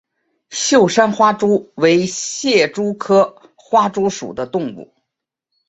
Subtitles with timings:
[0.49, 4.91] 秀山花蛛为蟹蛛科花蛛属的动物。